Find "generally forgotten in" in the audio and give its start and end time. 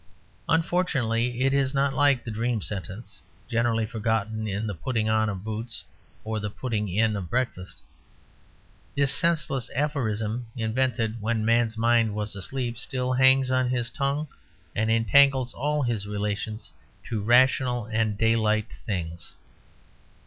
3.47-4.65